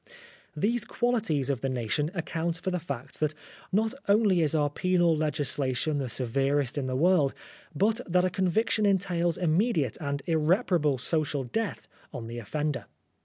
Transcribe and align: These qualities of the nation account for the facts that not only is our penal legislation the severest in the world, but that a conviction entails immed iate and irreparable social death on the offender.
These 0.57 0.83
qualities 0.85 1.51
of 1.51 1.61
the 1.61 1.69
nation 1.69 2.09
account 2.15 2.57
for 2.57 2.71
the 2.71 2.79
facts 2.79 3.19
that 3.19 3.35
not 3.71 3.93
only 4.09 4.41
is 4.41 4.55
our 4.55 4.67
penal 4.67 5.15
legislation 5.15 5.99
the 5.99 6.09
severest 6.09 6.75
in 6.75 6.87
the 6.87 6.95
world, 6.95 7.35
but 7.75 8.01
that 8.07 8.25
a 8.25 8.31
conviction 8.31 8.87
entails 8.87 9.37
immed 9.37 9.75
iate 9.75 9.97
and 10.01 10.23
irreparable 10.25 10.97
social 10.97 11.43
death 11.43 11.87
on 12.11 12.25
the 12.25 12.39
offender. 12.39 12.85